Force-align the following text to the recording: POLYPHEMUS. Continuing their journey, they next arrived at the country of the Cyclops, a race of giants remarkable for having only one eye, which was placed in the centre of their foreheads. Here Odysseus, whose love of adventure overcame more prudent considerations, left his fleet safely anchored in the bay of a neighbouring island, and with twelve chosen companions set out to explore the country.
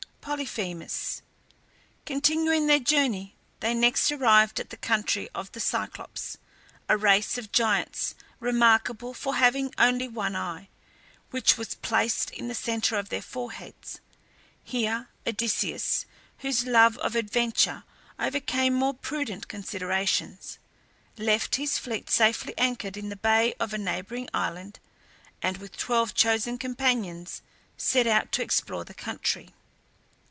POLYPHEMUS. 0.23 1.23
Continuing 2.05 2.67
their 2.67 2.79
journey, 2.79 3.35
they 3.59 3.73
next 3.73 4.11
arrived 4.11 4.59
at 4.59 4.69
the 4.69 4.77
country 4.77 5.27
of 5.33 5.51
the 5.51 5.59
Cyclops, 5.59 6.37
a 6.87 6.95
race 6.95 7.37
of 7.39 7.51
giants 7.51 8.13
remarkable 8.39 9.13
for 9.15 9.35
having 9.35 9.73
only 9.79 10.07
one 10.07 10.35
eye, 10.35 10.69
which 11.31 11.57
was 11.57 11.73
placed 11.73 12.29
in 12.29 12.47
the 12.47 12.55
centre 12.55 12.97
of 12.97 13.09
their 13.09 13.21
foreheads. 13.21 13.99
Here 14.63 15.09
Odysseus, 15.27 16.05
whose 16.37 16.65
love 16.67 16.97
of 16.99 17.15
adventure 17.15 17.83
overcame 18.19 18.73
more 18.75 18.93
prudent 18.93 19.47
considerations, 19.49 20.59
left 21.17 21.55
his 21.55 21.77
fleet 21.79 22.09
safely 22.11 22.53
anchored 22.59 22.95
in 22.95 23.09
the 23.09 23.17
bay 23.17 23.53
of 23.59 23.73
a 23.73 23.77
neighbouring 23.77 24.29
island, 24.35 24.79
and 25.41 25.57
with 25.57 25.75
twelve 25.75 26.13
chosen 26.13 26.57
companions 26.59 27.41
set 27.75 28.05
out 28.07 28.31
to 28.33 28.43
explore 28.43 28.85
the 28.85 28.93
country. 28.93 29.49